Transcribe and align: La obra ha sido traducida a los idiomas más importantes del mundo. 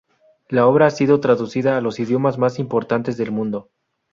La 0.49 0.65
obra 0.65 0.87
ha 0.87 0.89
sido 0.89 1.19
traducida 1.19 1.77
a 1.77 1.81
los 1.81 1.99
idiomas 1.99 2.39
más 2.39 2.57
importantes 2.57 3.17
del 3.17 3.29
mundo. 3.31 3.69